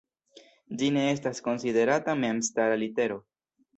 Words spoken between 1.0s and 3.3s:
estas konsiderata memstara litero.